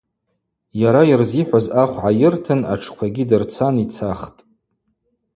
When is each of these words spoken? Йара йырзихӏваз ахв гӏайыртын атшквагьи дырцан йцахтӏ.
Йара 0.81 1.01
йырзихӏваз 1.09 1.65
ахв 1.81 1.95
гӏайыртын 2.01 2.61
атшквагьи 2.73 3.23
дырцан 3.29 3.75
йцахтӏ. 3.83 4.39